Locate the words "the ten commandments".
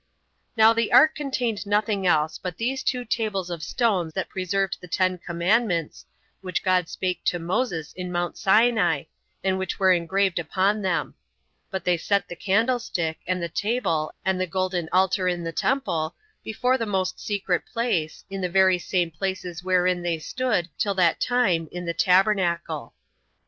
4.81-6.07